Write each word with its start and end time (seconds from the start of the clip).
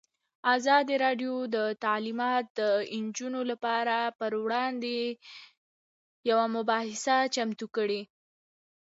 ازادي 0.55 0.95
راډیو 1.05 1.33
د 1.55 1.57
تعلیمات 1.83 2.45
د 2.59 2.61
نجونو 3.03 3.41
لپاره 3.51 3.95
پر 4.19 4.31
وړاندې 4.43 4.97
یوه 6.29 6.45
مباحثه 6.55 7.17
چمتو 7.35 7.67
کړې. 7.75 8.01